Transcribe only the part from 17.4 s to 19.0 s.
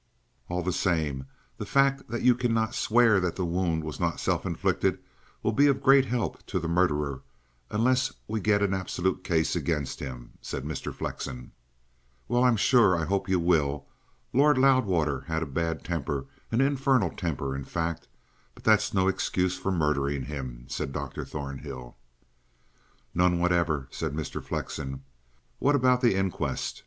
in fact. But that's